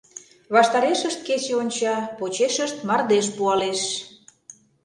[0.53, 3.81] Ваштарешышт кече онча, почешышт мардеж пуалеш.